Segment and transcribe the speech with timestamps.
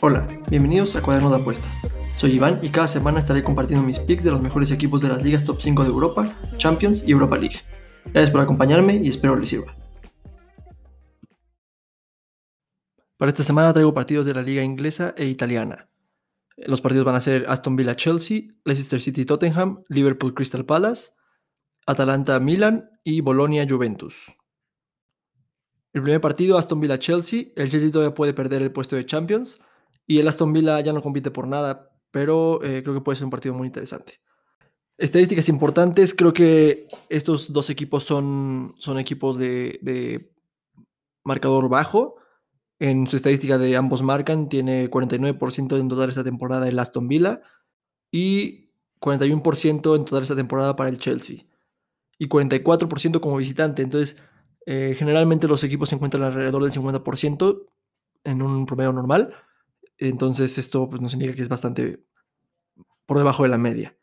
[0.00, 1.86] Hola, bienvenidos a Cuaderno de Apuestas.
[2.16, 5.22] Soy Iván y cada semana estaré compartiendo mis picks de los mejores equipos de las
[5.22, 7.56] ligas top 5 de Europa, Champions y Europa League.
[8.06, 9.74] Gracias por acompañarme y espero les sirva.
[13.16, 15.88] Para esta semana traigo partidos de la liga inglesa e italiana.
[16.56, 21.10] Los partidos van a ser Aston Villa Chelsea, Leicester City Tottenham, Liverpool Crystal Palace,
[21.86, 24.37] Atalanta Milan y Bolonia Juventus.
[25.92, 29.58] El primer partido, Aston Villa Chelsea, el Chelsea todavía puede perder el puesto de Champions.
[30.06, 33.24] Y el Aston Villa ya no compite por nada, pero eh, creo que puede ser
[33.24, 34.20] un partido muy interesante.
[34.96, 40.32] Estadísticas importantes, creo que estos dos equipos son, son equipos de, de
[41.24, 42.16] marcador bajo.
[42.80, 47.42] En su estadística de ambos marcan, tiene 49% en total esta temporada el Aston Villa
[48.10, 51.44] y 41% en total esta temporada para el Chelsea.
[52.18, 53.82] Y 44% como visitante.
[53.82, 54.16] Entonces,
[54.70, 57.66] eh, generalmente los equipos se encuentran alrededor del 50%
[58.24, 59.34] en un promedio normal.
[59.96, 62.04] Entonces, esto pues, nos indica que es bastante
[63.06, 63.96] por debajo de la media.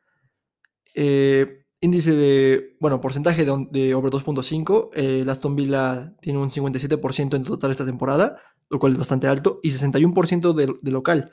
[0.96, 4.90] Eh, índice de, bueno, porcentaje de, de over 2.5.
[4.94, 9.60] el Aston Villa tiene un 57% en total esta temporada lo cual es bastante alto,
[9.64, 11.32] y 61% de, local.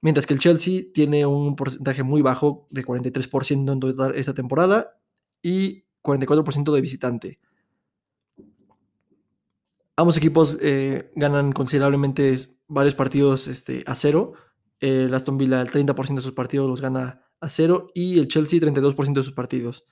[0.00, 4.98] Mientras que el Chelsea tiene un porcentaje muy bajo de 43% en total esta temporada
[5.42, 7.38] y 44% de visitante.
[9.96, 14.34] Ambos equipos eh, ganan considerablemente varios partidos este, a cero.
[14.78, 18.60] El Aston Villa el 30% de sus partidos los gana a cero y el Chelsea
[18.60, 19.86] 32% de sus partidos.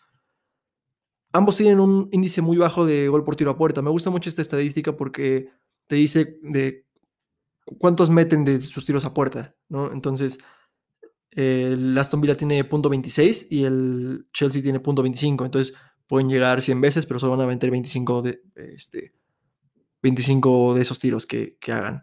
[1.33, 3.83] Ambos tienen un índice muy bajo de gol por tiro a puerta.
[3.83, 5.49] Me gusta mucho esta estadística porque
[5.89, 6.87] te dice de
[7.79, 9.91] cuántos meten de sus tiros a puerta, ¿no?
[9.91, 10.39] Entonces,
[11.31, 15.75] el Aston Villa tiene punto .26 y el Chelsea tiene punto .25, entonces
[16.07, 19.15] pueden llegar 100 veces, pero solo van a meter 25 de, este,
[20.05, 22.03] 25 de esos tiros que, hagan.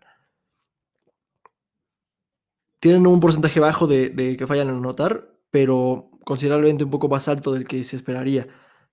[2.80, 7.28] Tienen un porcentaje bajo de, de que fallan en anotar, pero considerablemente un poco más
[7.28, 8.48] alto del que se esperaría.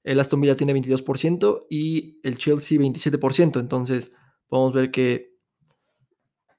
[0.04, 4.12] El Aston Villa tiene 22% y el Chelsea 27%, entonces
[4.46, 5.38] podemos ver que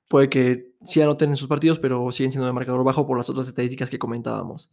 [0.07, 3.29] puede que sí anoten en sus partidos, pero siguen siendo de marcador bajo por las
[3.29, 4.71] otras estadísticas que comentábamos.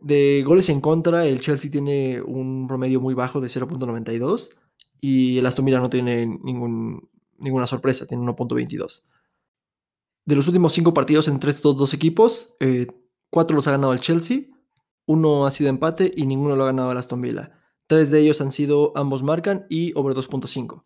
[0.00, 4.61] De goles en contra, el Chelsea tiene un promedio muy bajo de 0.92
[5.04, 9.02] y el Aston Villa no tiene ningún, ninguna sorpresa, tiene 1.22.
[10.24, 12.86] De los últimos cinco partidos entre estos dos equipos, eh,
[13.28, 14.42] cuatro los ha ganado el Chelsea,
[15.04, 17.58] uno ha sido empate y ninguno lo ha ganado el Aston Villa.
[17.88, 20.84] Tres de ellos han sido ambos marcan y over 2.5.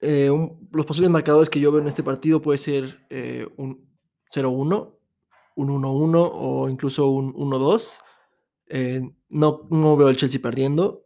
[0.00, 0.28] Eh,
[0.72, 3.96] los posibles marcadores que yo veo en este partido puede ser eh, un
[4.34, 4.98] 0-1,
[5.54, 8.00] un 1-1 o incluso un 1-2.
[8.68, 11.04] Eh, no, no, veo al Chelsea perdiendo.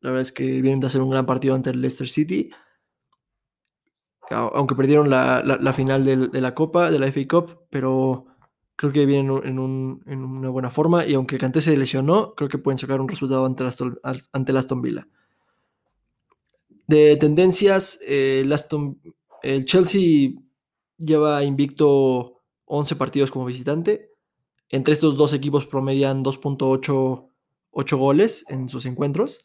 [0.00, 2.50] la verdad es que vienen de hacer un gran partido ante el Leicester City.
[4.30, 8.26] Aunque perdieron la, la, final de, la Copa, de la FA Cup, pero
[8.76, 11.04] creo que vienen en, un, en, una buena forma.
[11.04, 13.64] Y aunque Kanté se lesionó, creo que pueden sacar un resultado ante
[14.32, 15.08] ante el Aston Villa.
[16.90, 18.44] De tendencias, eh,
[19.42, 20.30] el, Chelsea
[20.98, 24.09] lleva invicto 11 partidos como visitante.
[24.70, 29.44] Entre estos dos equipos promedian 2.8 goles en sus encuentros.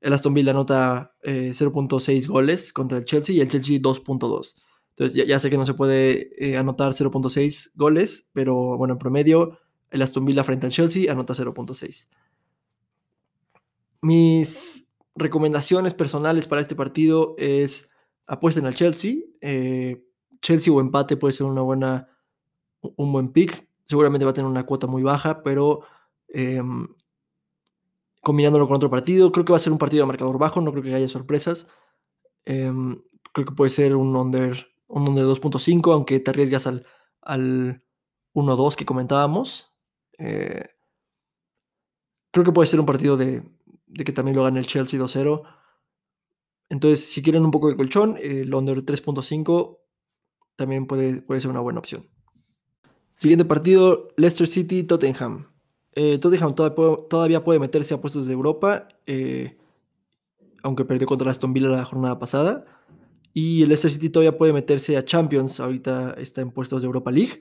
[0.00, 4.56] El Aston Villa anota 0.6 eh, goles contra el Chelsea y el Chelsea 2.2.
[4.90, 9.58] Entonces ya, sé que no se puede eh, anotar 0.6 goles, pero bueno, en promedio
[9.90, 12.08] el Aston Villa frente al Chelsea anota 0.6.
[14.02, 17.90] Mis recomendaciones personales para este partido es
[18.26, 19.16] apuesten al Chelsea.
[19.40, 20.04] Eh,
[20.40, 22.08] Chelsea o empate puede ser una buena,
[22.80, 23.68] un buen pick.
[23.86, 25.80] Seguramente va a tener una cuota muy baja, pero
[26.28, 26.88] em,
[28.20, 30.72] combinándolo con otro partido, creo que va a ser un partido de marcador bajo, no
[30.72, 31.68] creo que haya sorpresas.
[32.44, 33.02] Em,
[33.32, 36.86] creo que puede ser un under, un under 2.5, aunque te arriesgas al,
[37.22, 37.84] al
[38.34, 39.76] 1-2 que comentábamos.
[40.18, 40.64] Eh,
[42.32, 43.42] creo que puede ser un partido de,
[43.86, 45.42] de que también lo gane el Chelsea 2-0.
[46.68, 49.78] Entonces, si quieren un poco de colchón, el under 3.5
[50.56, 52.08] también puede, puede ser una buena opción.
[53.16, 55.50] Siguiente partido, Leicester City-Tottenham.
[55.92, 59.56] Eh, Tottenham todavía puede, meterse a puestos de Europa, eh,
[60.62, 62.66] aunque perdió contra Aston Villa la jornada pasada.
[63.32, 67.10] Y el Leicester City todavía puede meterse a Champions, ahorita está en puestos de Europa
[67.10, 67.40] League.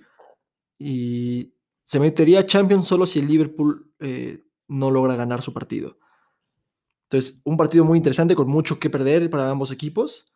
[0.79, 5.99] Y se metería a Champions solo si el Liverpool eh, no logra ganar su partido.
[7.09, 10.33] Entonces, un partido muy interesante con mucho que perder para ambos equipos.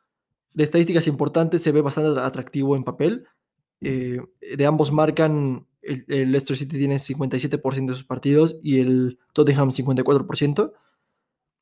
[0.51, 3.25] De estadísticas importantes, se ve bastante atractivo en papel.
[3.81, 4.19] Eh,
[4.57, 10.73] de ambos marcan, el, Leicester City tiene 57% de sus partidos y el Tottenham 54%.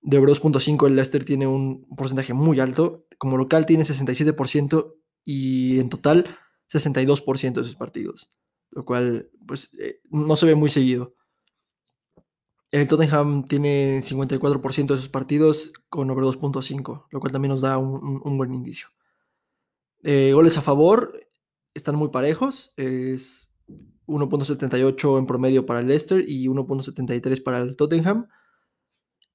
[0.02, 3.06] De over 2.5 el Leicester tiene un porcentaje muy alto.
[3.18, 4.94] Como local tiene 67%
[5.24, 6.38] y en total
[6.72, 8.30] 62% de sus partidos.
[8.72, 11.16] Lo cual pues eh, no se ve muy seguido.
[12.70, 17.78] El Tottenham tiene 54% de sus partidos con over 2.5, lo cual también nos da
[17.78, 18.90] un, un buen indicio.
[20.04, 21.27] Eh, goles a favor
[21.78, 22.74] están muy parejos.
[22.76, 23.50] Es
[24.08, 28.28] 1.78 en promedio para el Leicester y 1.73 para el Tottenham.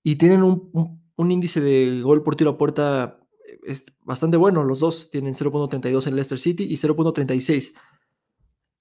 [0.03, 4.65] Y tienen un, índice de gol por tiro a puerta eh, es bastante bueno.
[4.65, 7.75] Los dos tienen 0.32 en Leicester City y 0.36.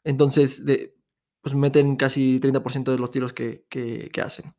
[0.04, 0.98] Entonces, de,
[1.42, 4.54] pues meten casi 30% de los tiros que, hacen.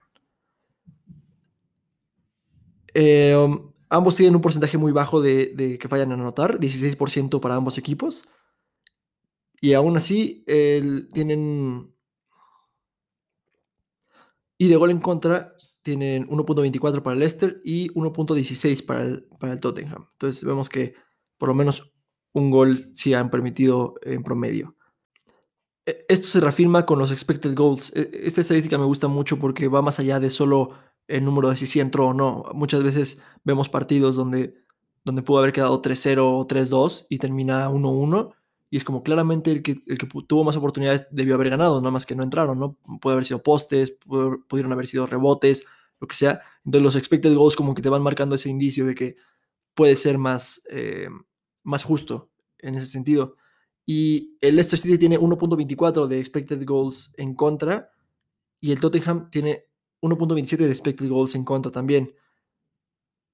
[2.94, 7.56] Eh, um, ambos tienen un porcentaje muy bajo de, que fallan a anotar, 16% para
[7.56, 8.24] ambos equipos.
[9.62, 10.44] Y aún así,
[11.12, 11.94] tienen...
[14.58, 19.52] Y de gol en contra, tienen 1.24 para el Leicester y 1.16 para el, para
[19.52, 20.08] el Tottenham.
[20.12, 20.94] Entonces vemos que
[21.38, 21.92] por lo menos
[22.32, 24.76] un gol sí han permitido en promedio.
[25.86, 27.92] E, esto se reafirma con los expected goals.
[27.94, 30.70] E, esta estadística me gusta mucho porque va más allá de solo
[31.06, 32.44] el número de si sí entró o no.
[32.52, 34.54] Muchas veces vemos partidos donde,
[35.04, 38.34] donde pudo haber quedado 3-0 o 3-2 y termina 1-1
[38.72, 41.90] y es como claramente el que, el que tuvo más oportunidades debió haber ganado, nada
[41.90, 42.78] más que no entraron, ¿no?
[43.02, 43.90] Puede haber sido postes,
[44.48, 45.66] pudieron haber sido rebotes,
[46.00, 46.40] lo que sea.
[46.64, 49.16] Entonces los expected goals como que te van marcando ese indicio de que
[49.74, 51.10] puede ser más, eh,
[51.62, 52.30] más justo
[52.60, 53.36] en ese sentido.
[53.84, 57.92] Y el Leicester City tiene 1.24 de expected goals en contra
[58.58, 59.66] y el Tottenham tiene
[60.00, 62.14] 1.27 de expected goals en contra también.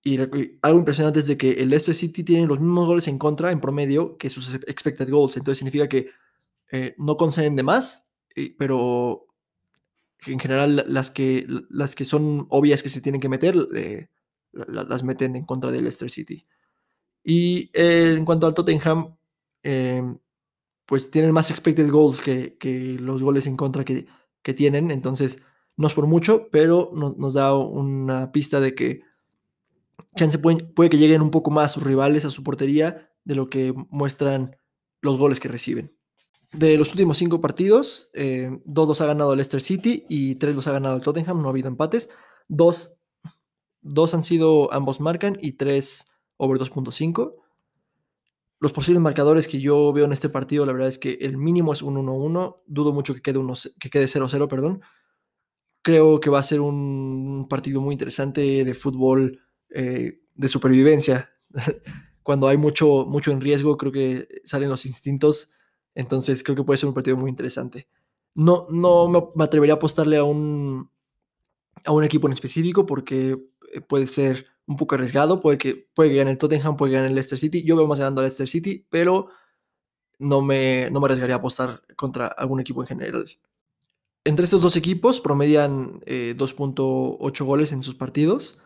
[0.03, 0.19] Y,
[0.63, 3.61] algo impresionante es de que el Leicester City tiene los mismos goles en contra en
[3.61, 5.37] promedio que sus expected goals.
[5.37, 6.11] Entonces significa que
[6.71, 8.09] eh, no conceden de más,
[8.57, 9.27] pero
[10.27, 14.09] en general las que, las que son obvias que se tienen que meter, eh,
[14.53, 16.47] las meten en contra del Leicester City.
[17.25, 19.17] Y eh, en cuanto al Tottenham,
[20.87, 24.07] pues tienen más expected goals que, los goles en contra que,
[24.43, 24.91] que, tienen.
[24.91, 25.43] Entonces,
[25.77, 29.08] no es por mucho, pero nos da una pista de que
[30.17, 33.75] chance puede, que lleguen un poco más sus rivales a su portería de lo que
[33.91, 34.57] muestran
[35.01, 35.95] los goles que reciben.
[36.53, 40.55] De los últimos cinco partidos, eh, dos los ha ganado el Leicester City y tres
[40.55, 42.09] los ha ganado el Tottenham, no ha habido empates.
[42.49, 42.99] Dos,
[43.83, 47.35] dos han sido, ambos marcan y tres over 2.5.
[48.61, 51.73] Los posibles marcadores que yo veo en este partido, la verdad es que el mínimo
[51.73, 52.57] es un 1-1.
[52.67, 54.81] Dudo mucho que quede 0-0, perdón.
[55.83, 61.31] Creo que va a ser un partido muy interesante de fútbol eh, de supervivencia.
[62.23, 65.53] Cuando hay mucho, mucho en riesgo, creo que salen los instintos.
[65.95, 67.89] Entonces creo que puede ser un partido muy interesante.
[68.35, 70.91] No, no me, atrevería a apostarle a un,
[71.85, 73.39] a un equipo en específico porque
[73.73, 75.41] eh, puede ser un poco arriesgado.
[75.41, 77.65] Puede que, puede que gane el Tottenham, puede que gane el Leicester City.
[77.65, 79.29] Yo veo más ganando al Leicester City, pero
[80.19, 83.25] no me, no me arriesgaría a apostar contra algún equipo en general.
[84.25, 88.59] Entre estos dos equipos promedian 2.8 eh, goles en sus partidos.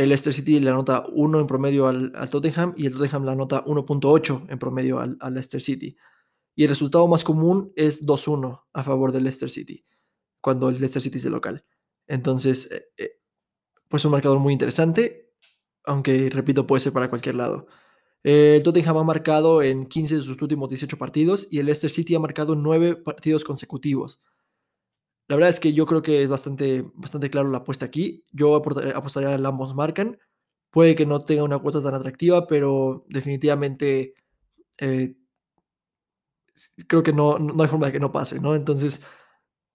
[0.00, 3.62] El Leicester City le anota 1 en promedio al, Tottenham y el Tottenham le anota
[3.66, 5.94] 1.8 en promedio al, Leicester City.
[6.54, 9.84] Y el resultado más común es 2-1 a favor del Leicester City,
[10.40, 11.66] cuando el Leicester City es de local.
[12.06, 13.20] Entonces, eh, eh,
[13.88, 15.34] pues un marcador muy interesante,
[15.84, 17.66] aunque repito, puede ser para cualquier lado.
[18.22, 22.14] el Tottenham ha marcado en 15 de sus últimos 18 partidos y el Leicester City
[22.14, 24.22] ha marcado en 9 partidos consecutivos.
[25.30, 28.24] La verdad es que yo creo que es bastante, bastante claro la apuesta aquí.
[28.32, 30.18] Yo apostaría a ambos marcan.
[30.72, 34.14] Puede que no tenga una cuota tan atractiva, pero definitivamente
[34.78, 35.14] eh,
[36.88, 38.56] creo que no, no hay forma de que no pase, ¿no?
[38.56, 39.02] Entonces,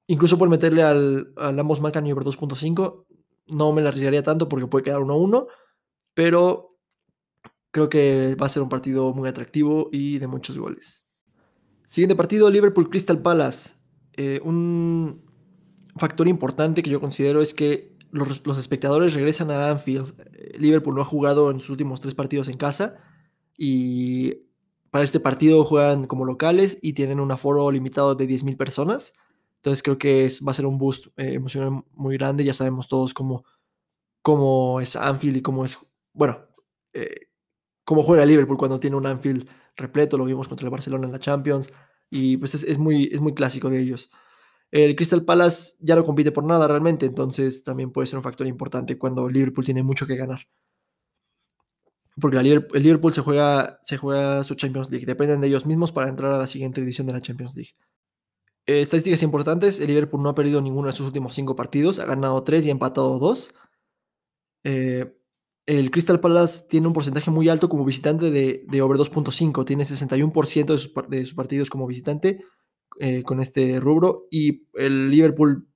[0.08, 3.06] incluso por meterle al, ambos marcan y over 2.5,
[3.48, 5.48] no me la arriesgaría tanto porque puede quedar 1-1,
[6.14, 6.78] pero
[7.72, 11.08] creo que va a ser un partido muy atractivo y de muchos goles.
[11.86, 13.76] Siguiente partido, Liverpool Crystal Palace.
[14.18, 15.25] Eh, un,
[15.96, 20.16] factor importante que yo considero es que los, espectadores regresan a Anfield.
[20.34, 22.96] Eh, Liverpool no ha jugado en sus últimos tres partidos en casa
[23.58, 24.46] y
[24.90, 29.14] para este partido juegan como locales y tienen un aforo limitado de 10.000 personas.
[29.58, 32.44] Entonces creo que va a ser un boost eh, emocional muy grande.
[32.44, 33.44] Ya sabemos todos cómo,
[34.22, 35.78] cómo es Anfield y cómo es,
[36.14, 36.46] bueno,
[36.94, 37.28] eh,
[37.84, 40.18] cómo juega Liverpool cuando tiene un Anfield repleto.
[40.18, 41.74] Lo vimos contra el Barcelona en la Champions
[42.10, 44.12] y pues es, muy, es muy clásico de ellos.
[44.72, 48.48] El Crystal Palace ya no compite por nada realmente, entonces también puede ser un factor
[48.48, 50.48] importante cuando Liverpool tiene mucho que ganar.
[52.20, 56.10] Porque el Liverpool se juega, se juega su Champions League, dependen de ellos mismos para
[56.10, 57.72] entrar a la siguiente edición de la Champions League.
[58.68, 62.06] Eh, estadísticas importantes, el Liverpool no ha perdido ninguno de sus últimos cinco partidos, ha
[62.06, 63.54] ganado tres y ha empatado dos.
[64.64, 65.14] Eh,
[65.66, 69.84] el Crystal Palace tiene un porcentaje muy alto como visitante de, de over 2.5, tiene
[69.84, 72.44] 61% de sus, de sus, partidos como visitante
[73.00, 75.68] eh, con este rubro y el Liverpool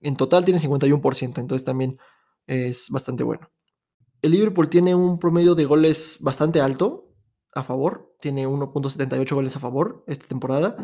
[0.00, 1.98] en total tiene 51%, entonces también
[2.46, 3.50] es bastante bueno.
[4.22, 7.12] El Liverpool tiene un promedio de goles bastante alto
[7.54, 10.76] a favor, tiene 1.78 goles a favor esta temporada.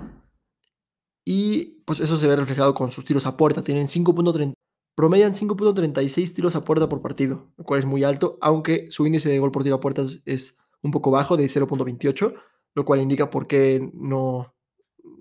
[1.24, 4.54] Y pues eso se ve reflejado con sus tiros a puerta, tienen 5.30
[4.94, 9.28] promedian 5.36 tiros a puerta por partido, lo cual es muy alto, aunque su índice
[9.28, 12.34] de gol por tiro a puerta es un poco bajo, de 0.28,
[12.74, 14.53] lo cual indica por qué no,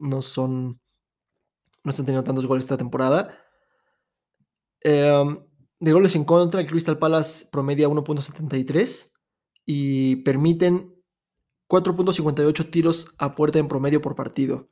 [0.03, 0.79] no son
[1.83, 3.37] no están teniendo tantos goles esta temporada.
[4.81, 5.39] Em,
[5.79, 9.11] de goles en contra, el Crystal Palace promedia 1.73
[9.65, 10.95] y permiten
[11.69, 14.69] 4.58 tiros a puerta en promedio por partido.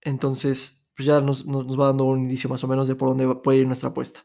[0.00, 3.58] Entonces, pues ya nos, va dando un indicio más o menos de por dónde puede
[3.58, 4.22] ir nuestra apuesta.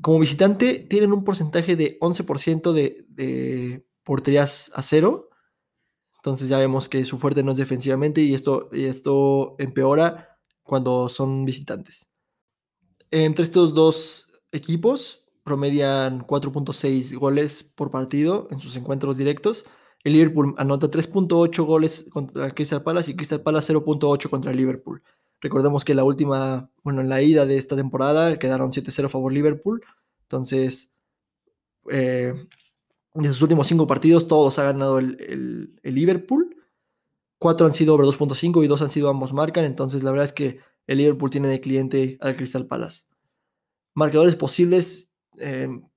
[0.00, 5.30] Como visitante, tienen un porcentaje de 11% de, de porterías a cero.
[6.26, 11.08] Entonces ya vemos que su fuerte no es defensivamente y esto, y esto empeora cuando
[11.08, 12.12] son visitantes.
[13.12, 19.66] Entre estos dos equipos promedian 4.6 goles por partido en sus encuentros directos.
[20.02, 25.04] El Liverpool anota 3.8 goles contra Crystal Palace y Crystal Palace 0.8 contra Liverpool.
[25.40, 29.32] Recordemos que la última, bueno, en la ida de esta temporada quedaron 7-0 a favor
[29.32, 29.80] Liverpool.
[30.22, 30.92] Entonces,
[31.88, 32.34] eh,
[33.16, 36.56] de sus últimos cinco partidos, todos ha ganado el, el Liverpool.
[37.38, 39.64] Cuatro han sido over 2.5 y dos han sido ambos marcan.
[39.64, 43.04] Entonces, la verdad es que el Liverpool tiene de cliente al Crystal Palace.
[43.94, 45.88] Marcadores posibles, em,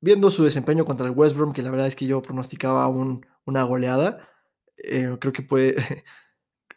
[0.00, 3.62] viendo su desempeño contra el West Brom, que la verdad es que yo pronosticaba una
[3.62, 4.28] goleada,
[4.76, 5.76] eh, creo que puede,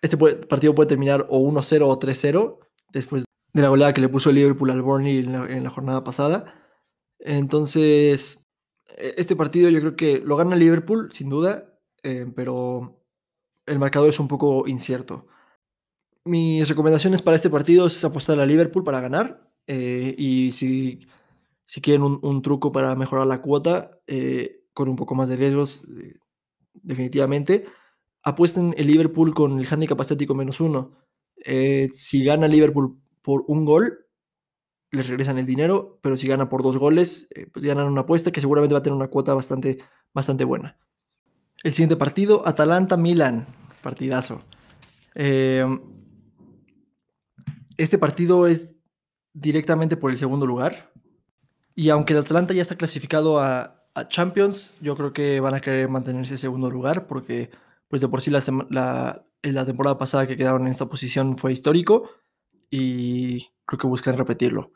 [0.02, 2.60] este partido puede terminar o 1-0 o 3-0
[2.92, 6.54] después de la goleada que le puso el Liverpool al Burnley en la, jornada pasada.
[7.20, 8.49] Entonces,
[8.98, 13.04] este partido yo creo que lo gana Liverpool, sin duda, eh, pero
[13.66, 15.28] el marcador es un poco incierto.
[16.26, 19.40] Mis recomendaciones para este partido es apostar a Liverpool para ganar.
[19.68, 21.08] Eh, y si,
[21.66, 25.86] si quieren un, truco para mejorar la cuota, eh, con un poco más de riesgos,
[26.74, 27.66] definitivamente,
[28.24, 30.98] apuesten el Liverpool con el handicap estético menos uno.
[31.92, 34.09] si gana Liverpool por un gol,
[34.92, 38.42] les regresan el dinero, pero si gana por dos goles, pues ganan una apuesta que
[38.42, 39.80] seguramente va a tener una cuota bastante,
[40.14, 40.78] bastante buena.
[41.64, 43.46] El siguiente partido, Atalanta-Milan,
[43.82, 44.42] partidazo.
[47.80, 48.76] Este partido es
[49.34, 50.92] directamente por el segundo lugar.
[51.76, 53.76] Y aunque el Atlanta ya está clasificado a,
[54.08, 57.52] Champions, yo creo que van a querer mantenerse en segundo lugar porque
[57.90, 61.52] pues de por sí la, la, la temporada pasada que quedaron en esta posición fue
[61.52, 62.10] histórico
[62.70, 64.72] y creo que buscan repetirlo.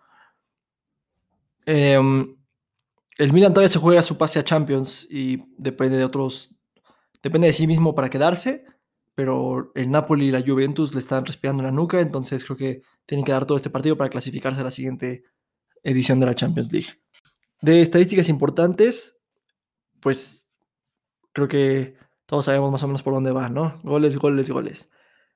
[1.65, 2.35] Em,
[3.17, 6.55] el Milan todavía se juega su pase a Champions y depende de otros,
[7.21, 8.65] depende de sí mismo para quedarse
[9.15, 12.81] pero el Napoli y la Juventus le están respirando en la nuca, entonces creo que
[13.05, 15.23] tienen que dar todo este partido para clasificarse a la siguiente
[15.83, 16.87] edición de la Champions League.
[17.61, 19.21] De estadísticas importantes,
[19.99, 20.47] pues
[21.31, 23.79] creo que todos sabemos más o menos por dónde va, ¿no?
[23.83, 24.89] Goles, goles, goles.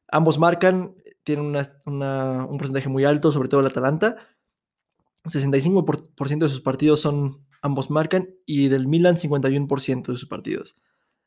[0.09, 1.55] Ambos marcan, tienen
[1.85, 4.17] un porcentaje muy alto, sobre todo el Atalanta.
[5.27, 10.77] 65% de sus partidos son ambos marcan y del Milan 51% de sus partidos.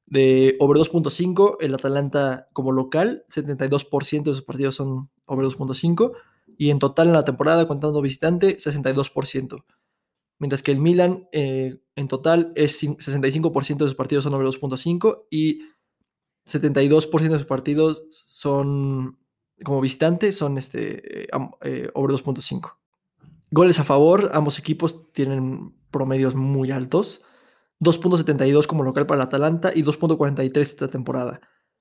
[0.06, 6.12] De over 2.5, el Atalanta como local, 72% de sus partidos son over 2.5.
[6.56, 9.64] Y en total en la temporada, contando visitante, 62%.
[10.40, 15.26] Mientras que el Milan eh, en total es 65% de sus partidos son over 2.5
[15.30, 15.60] y
[16.46, 19.18] 72% de sus partidos son
[19.62, 22.79] como visitante son este, eh, over 2.5.
[23.50, 27.22] Goles a favor, ambos equipos tienen promedios muy altos.
[27.80, 31.40] 2.72 como local para el Atalanta y 2.43 esta temporada.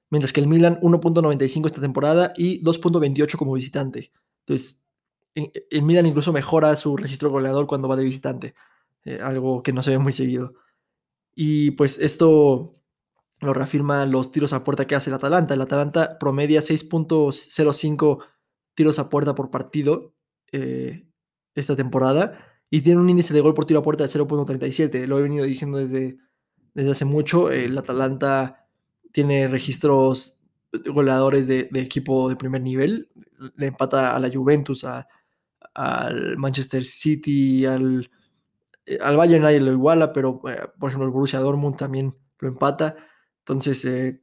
[0.10, 4.12] Mientras que el Milan 1.95 esta temporada y 2.28 como visitante.
[4.40, 4.84] Entonces,
[5.36, 8.56] el Milan incluso mejora su registro goleador cuando va de visitante.
[9.06, 10.54] Eh, algo que no se ve muy seguido.
[11.36, 12.76] Y pues esto
[13.40, 15.54] lo reafirma los tiros a puerta que hace el Atalanta.
[15.54, 18.24] El Atalanta promedia 6.05
[18.74, 20.14] tiros a puerta por partido
[20.52, 21.09] eh,
[21.60, 22.39] esta temporada
[22.70, 25.08] y tiene un índice de gol por tiro a puerta de 0.37.
[25.08, 26.18] Lo he venido diciendo desde,
[26.74, 27.50] desde hace mucho.
[27.50, 28.68] El Atalanta
[29.12, 33.10] tiene registros goleadores de, equipo de primer nivel.
[33.56, 34.86] Le empata a la Juventus,
[35.74, 38.10] al Manchester City, al,
[38.86, 42.48] eh, al Bayern nadie lo iguala, pero eh, por ejemplo el Borussia Dortmund también lo
[42.48, 42.96] empata.
[43.39, 44.22] Entonces, eh,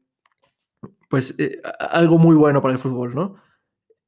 [1.09, 1.37] pues
[1.81, 3.37] algo muy bueno para el fútbol, ¿no?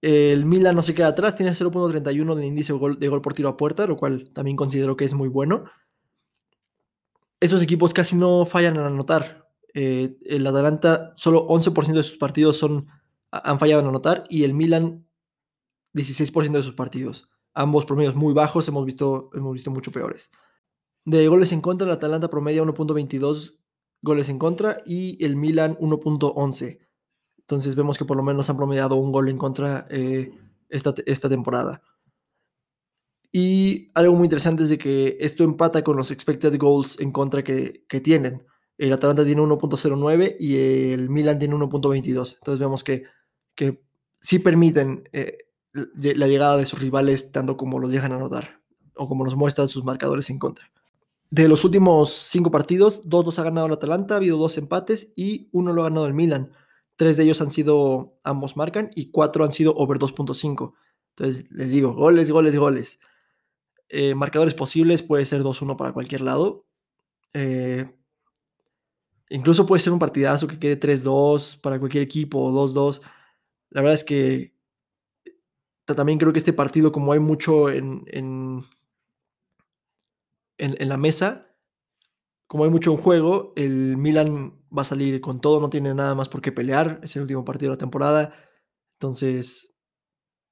[0.01, 3.35] El Milan no se queda atrás, tiene 0.31 de índice de gol, de gol por
[3.35, 5.65] tiro a puerta, lo cual también considero que es muy bueno.
[7.41, 9.49] Esos equipos casi no fallan en anotar.
[9.75, 12.87] Eh, el Atalanta, solo 11% de sus partidos son,
[13.31, 15.07] han fallado en anotar y el Milan,
[15.95, 17.29] 16% de sus partidos.
[17.55, 20.31] Ambos promedios muy bajos, hemos visto, hemos visto mucho peores.
[21.05, 23.57] De goles en contra, el Atalanta promedia 1.22
[24.03, 26.88] goles en contra y el Milan 1.11.
[27.49, 30.31] Entonces vemos que por lo menos han promediado un gol en contra eh,
[30.69, 31.81] esta, esta temporada.
[33.33, 37.43] Y algo muy interesante es de que esto empata con los expected goals en contra
[37.43, 38.47] que, que tienen.
[38.77, 42.35] El Atalanta tiene 1.09 y el Milan tiene 1.22.
[42.35, 43.05] Entonces vemos que,
[43.55, 43.83] que
[44.21, 45.39] sí permiten eh,
[45.73, 48.61] la llegada de sus rivales tanto como los dejan anotar
[48.95, 50.71] o como nos muestran sus marcadores en contra.
[51.31, 55.15] De los últimos cinco partidos, dos los ha ganado el Atalanta, ha habido dos empates
[55.17, 56.53] y uno lo ha ganado el Milan.
[56.99, 60.75] Tres de ellos han sido, ambos marcan, y cuatro han sido over 2.5.
[61.11, 62.99] Entonces, les digo, goles, goles, goles.
[63.89, 66.67] Eh, marcadores posibles, puede ser 2-1 para cualquier lado.
[67.35, 67.89] Eh,
[69.31, 73.01] incluso puede ser un partidazo que quede 3-2 para cualquier equipo, o 2-2.
[73.71, 74.57] La verdad es que
[75.85, 78.65] también creo que este partido, como hay mucho en, en,
[80.59, 81.48] en, en la mesa,
[82.49, 86.15] como hay mucho en juego, el Milan va a salir con todo, no tiene nada
[86.15, 88.35] más por qué pelear, es el último partido de la temporada,
[88.95, 89.75] entonces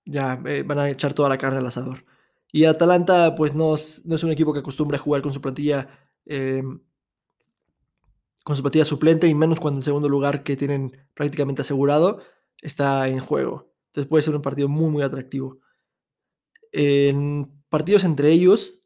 [0.05, 2.05] ya eh, van a echar toda la carne al asador.
[2.53, 5.89] Y Atalanta pues no es, un equipo que acostumbra a jugar con su plantilla
[6.27, 6.63] eh,
[8.45, 12.23] con su plantilla suplente y menos cuando el segundo lugar que tienen prácticamente asegurado
[12.63, 13.73] está en juego.
[13.87, 15.61] Entonces puede ser un partido muy muy atractivo.
[16.73, 18.85] En partidos entre ellos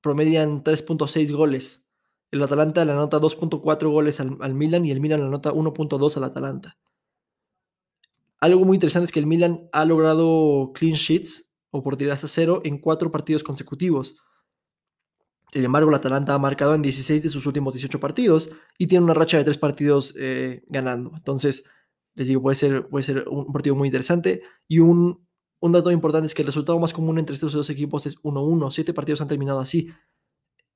[0.00, 1.87] promedian 3.6 goles
[2.30, 6.24] el Atalanta le anota 2.4 goles al, Milan y el Milan le anota 1.2 al
[6.24, 6.76] Atalanta.
[8.40, 12.60] Algo muy interesante es que el Milan ha logrado clean sheets o por a cero
[12.64, 14.16] en cuatro partidos consecutivos.
[15.52, 19.04] Sin embargo, el Atalanta ha marcado en 16 de sus últimos 18 partidos y tiene
[19.04, 21.12] una racha de tres partidos eh, ganando.
[21.16, 21.64] Entonces,
[22.14, 24.42] les digo, puede ser, puede ser un partido muy interesante.
[24.66, 25.26] Y un,
[25.60, 28.70] un dato importante es que el resultado más común entre estos dos equipos es 1-1.
[28.70, 29.90] Siete partidos han terminado así.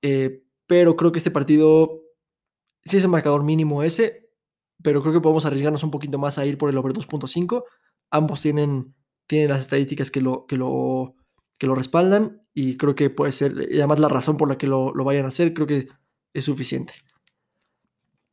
[0.01, 2.01] Eh, pero creo que este partido
[2.83, 4.31] sí es el marcador mínimo ese,
[4.83, 7.65] pero creo que podemos arriesgarnos un poquito más a ir por el over 2.5.
[8.11, 8.95] Ambos tienen,
[9.27, 11.15] tienen las estadísticas que lo, que, lo,
[11.59, 14.67] que lo respaldan y creo que puede ser, y además la razón por la que
[14.67, 15.89] lo, lo vayan a hacer, creo que
[16.33, 16.95] es suficiente.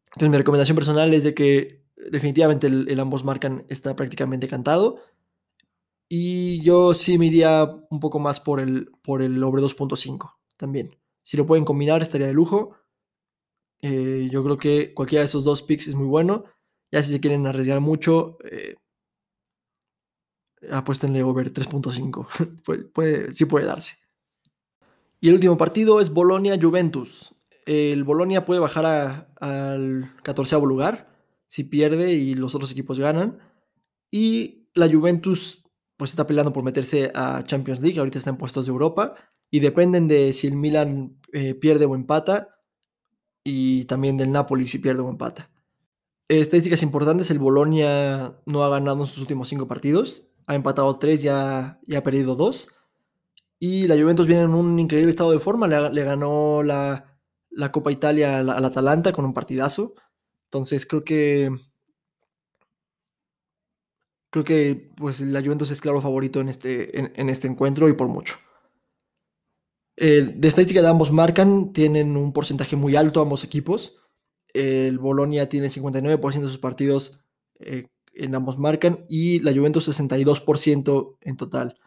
[0.06, 5.02] Entonces mi recomendación personal es de que definitivamente el, ambos marcan está prácticamente cantado.
[6.08, 10.95] Y yo sí me iría un poco más por el, por el over 2.5 también.
[11.29, 12.75] Si lo pueden combinar, estaría de lujo.
[13.83, 16.45] Eh, yo creo que cualquiera de esos dos picks es muy bueno.
[16.91, 18.77] Ya si se quieren arriesgar mucho, eh,
[20.71, 22.91] apuéstenle over 3.5.
[22.93, 23.93] puede, sí puede darse.
[25.21, 27.35] Y el último partido es Bolonia-Juventus.
[27.67, 31.15] El Bolonia puede bajar al 14 lugar
[31.45, 33.37] si pierde y los otros equipos ganan.
[34.09, 35.63] Y la Juventus
[35.95, 37.99] pues está peleando por meterse a Champions League.
[37.99, 39.13] Ahorita está en puestos de Europa
[39.51, 42.59] y dependen de si el Milan eh, pierde o empata
[43.43, 45.49] y también del Napoli si pierde o empata.
[46.27, 51.23] Estadísticas importantes, el Bolonia no ha ganado en sus últimos cinco partidos, ha empatado tres
[51.23, 52.75] y ha, perdido dos.
[53.59, 57.17] Y la Juventus viene en un increíble estado de forma, le, ganó la,
[57.71, 59.95] Copa Italia al, Atalanta con un partidazo.
[60.45, 61.49] Entonces creo que
[64.29, 68.07] creo que pues la Juventus es claro favorito en este, en este encuentro y por
[68.07, 68.38] mucho.
[70.01, 73.97] Eh, de estadística de ambos marcan, tienen un porcentaje muy alto ambos equipos.
[74.53, 77.19] El Bolonia tiene 59% de sus partidos
[77.59, 81.77] eh, en ambos marcan y la Juventus 62% en total.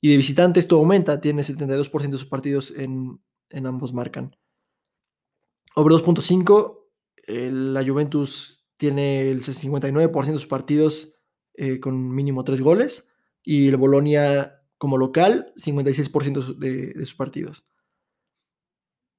[0.00, 3.20] Y de visitantes esto aumenta, tiene 72% de sus partidos en,
[3.64, 4.36] ambos marcan.
[5.76, 6.88] Over 2.5,
[7.28, 11.14] la Juventus tiene el 59% de sus partidos
[11.54, 13.12] eh, con mínimo 3 goles
[13.44, 17.66] y el Bolonia como local, 56% de, de, sus partidos.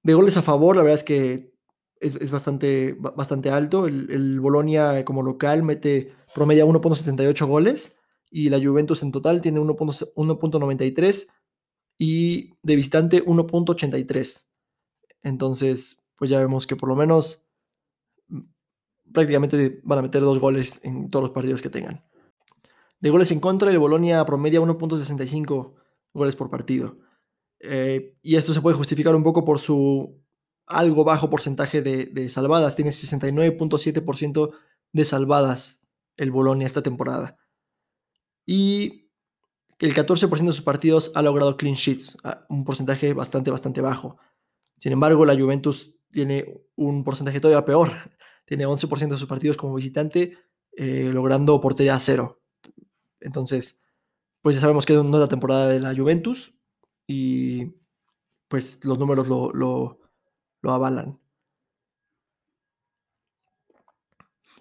[0.03, 1.55] De goles a favor, la verdad es que
[1.99, 3.87] es, bastante, bastante alto.
[3.87, 7.97] El, el, Bolonia como local mete promedia 1.78 goles
[8.29, 11.27] y la Juventus en total tiene 1.93
[11.97, 14.45] y de visitante 1.83.
[15.23, 17.47] Entonces, pues ya vemos que por lo menos
[18.27, 18.41] mm,
[19.11, 22.03] prácticamente van a meter dos goles en todos los partidos que tengan.
[23.05, 25.75] De goles en contra, el Bolonia promedia 1.65
[26.11, 26.97] goles por partido.
[27.59, 30.23] Eh, y esto se puede justificar un poco por su
[30.65, 32.75] algo bajo porcentaje de, salvadas.
[32.75, 34.53] Tiene 69.7%
[34.91, 35.85] de salvadas
[36.17, 37.37] el Bolonia esta temporada.
[38.43, 39.11] Y
[39.77, 42.17] el 14% de sus partidos ha logrado clean sheets,
[42.49, 44.17] un porcentaje bastante, bastante bajo.
[44.79, 47.91] Sin embargo, la Juventus tiene un porcentaje todavía peor.
[48.45, 50.39] Tiene 11% de sus partidos como visitante,
[50.71, 52.41] eh, logrando portería a cero.
[53.19, 53.81] Entonces,
[54.41, 56.53] pues ya sabemos que no es la temporada de la Juventus
[57.07, 57.73] y
[58.47, 59.99] pues los números lo, lo,
[60.71, 61.19] avalan.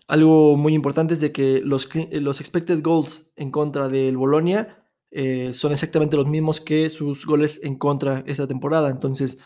[0.06, 5.52] Algo muy importante es de que los, los expected goals en contra del Bolonia eh,
[5.52, 8.90] son exactamente los mismos que sus goles en contra esta temporada.
[8.90, 9.38] Entonces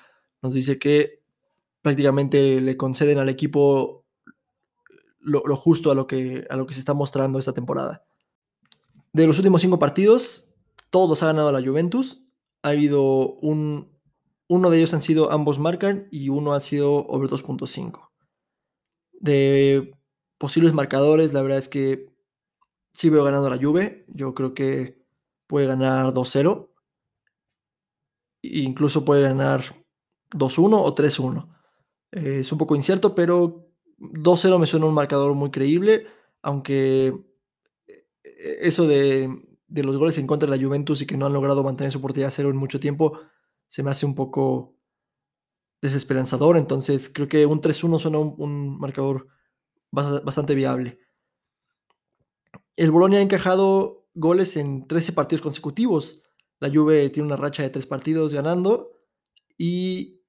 [0.43, 1.23] nos dice que
[1.83, 4.05] prácticamente le conceden al equipo
[5.21, 8.05] lo, lo, justo a lo, que, a lo que se está mostrando esta temporada.
[9.19, 10.55] De los últimos cinco partidos,
[10.91, 12.23] todos ha ganado la Juventus.
[12.63, 13.91] Ha habido un...
[14.47, 18.13] Uno de ellos han sido ambos marcan y uno ha sido over 2.5.
[19.15, 19.91] De
[20.39, 22.15] posibles marcadores, la verdad es que
[22.93, 24.05] sí veo ganando la Juve.
[24.07, 25.05] Yo creo que
[25.49, 26.71] puede ganar 2-0.
[28.43, 29.85] Incluso puede ganar
[30.31, 31.57] 2-1 o 3-1.
[32.13, 36.07] Eh, es un poco incierto, pero 2-0 me suena un marcador muy creíble,
[36.41, 37.28] aunque
[38.39, 39.31] eso de,
[39.67, 42.01] de, los goles en contra de la Juventus y que no han logrado mantener su
[42.01, 43.19] portería a cero en mucho tiempo,
[43.67, 44.77] se me hace un poco
[45.83, 46.57] desesperanzador.
[46.57, 49.29] Entonces creo que un 3-1 suena un, un marcador
[49.91, 51.01] bastante viable.
[52.77, 56.23] El Bolonia ha encajado goles en 13 partidos consecutivos.
[56.61, 58.93] La Juve tiene una racha de 3 partidos ganando
[59.57, 60.23] y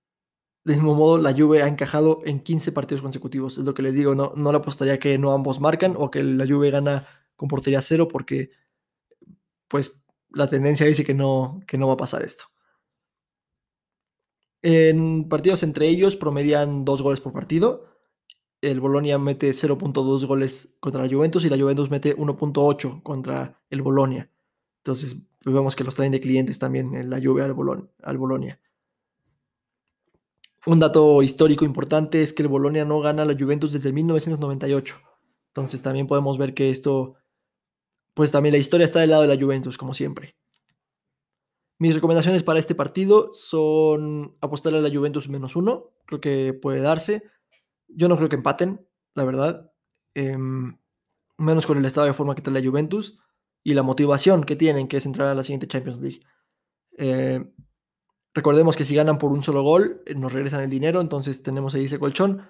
[0.64, 3.58] del mismo modo la Juve ha encajado en 15 partidos consecutivos.
[3.58, 6.24] Es lo que les digo, no, no le apostaría que no ambos marcan o que
[6.24, 7.08] la Juve gana
[7.40, 8.52] con portería cero porque
[9.70, 12.44] pues la tendencia dice que no, que no va a pasar esto.
[14.62, 17.90] En partidos entre ellos promedian dos goles por partido
[18.62, 23.82] el Bolonia mete 0.2 goles contra la Juventus y la Juventus mete 1.8 contra el
[23.82, 24.30] Bolonia.
[24.78, 27.56] Entonces, pues vemos que los traen de clientes también en la Juve al,
[28.04, 28.60] al Bolonia.
[30.66, 34.98] Un dato histórico importante es que el Bolonia no gana a la Juventus desde 1998.
[35.48, 37.16] Entonces también podemos ver que esto,
[38.20, 40.36] pues también la historia está del lado de la Juventus, como siempre.
[41.78, 46.82] Mis recomendaciones para este partido son apostarle a la Juventus menos uno, creo que puede
[46.82, 47.24] darse.
[47.88, 49.72] Yo no creo que empaten, la verdad.
[50.16, 50.36] Eh,
[51.38, 53.22] menos con el estado de forma que trae la Juventus
[53.64, 56.20] y la motivación que tienen, que es entrar a la siguiente Champions League.
[56.98, 57.50] Eh,
[58.34, 61.74] recordemos que si ganan por un solo gol, eh, nos regresan el dinero, entonces tenemos
[61.74, 62.46] ahí ese colchón.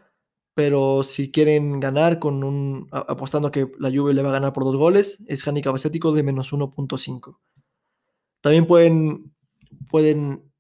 [0.60, 4.66] Pero si quieren ganar con un apostando que la Juve le va a ganar por
[4.66, 7.40] dos goles, es handicap estético de menos 1.5.
[8.42, 10.52] También pueden,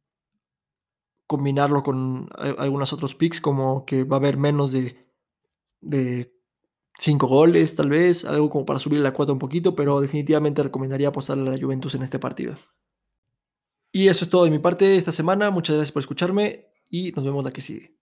[1.27, 5.05] combinarlo con algunos otros picks, como que va a haber menos de,
[5.81, 6.33] de
[6.97, 11.09] 5 goles, tal vez, algo como para subir la cuota un poquito, pero definitivamente recomendaría
[11.09, 12.55] apostarle a la Juventus en este partido.
[13.91, 15.51] Y eso es todo de mi parte esta semana.
[15.51, 17.98] Muchas gracias por escucharme y nos vemos la que sigue.